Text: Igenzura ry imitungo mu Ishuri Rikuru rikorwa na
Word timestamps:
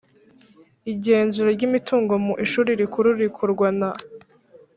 Igenzura 0.91 1.49
ry 1.57 1.63
imitungo 1.67 2.13
mu 2.25 2.33
Ishuri 2.45 2.69
Rikuru 2.81 3.09
rikorwa 3.21 3.67
na 3.79 3.91